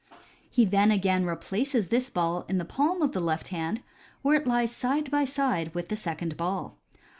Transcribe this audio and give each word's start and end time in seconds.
He 0.49 0.65
then 0.65 0.89
again 0.89 1.27
replaces 1.27 1.89
this 1.89 2.09
ball 2.09 2.43
in 2.49 2.57
the 2.57 2.65
palm 2.65 3.03
of 3.03 3.11
the 3.11 3.19
left 3.19 3.49
hand, 3.49 3.83
where 4.23 4.35
it 4.35 4.47
lies 4.47 4.75
side 4.75 5.11
by 5.11 5.25
side 5.25 5.75
with 5.75 5.89
the 5.89 5.95
second 5.95 6.37
ball. 6.37 6.79